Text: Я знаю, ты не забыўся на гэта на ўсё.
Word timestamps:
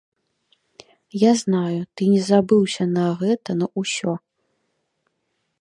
Я 1.23 1.31
знаю, 1.41 1.75
ты 1.95 2.01
не 2.15 2.21
забыўся 2.31 2.83
на 2.97 3.05
гэта 3.23 3.51
на 3.63 3.67
ўсё. 3.85 4.13